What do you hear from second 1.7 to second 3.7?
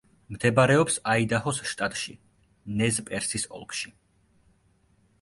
შტატში, ნეზ-პერსის